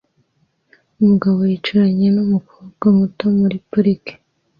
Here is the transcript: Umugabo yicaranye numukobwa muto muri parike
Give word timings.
Umugabo 0.99 1.39
yicaranye 1.49 2.07
numukobwa 2.15 2.85
muto 2.97 3.25
muri 3.39 3.57
parike 3.69 4.13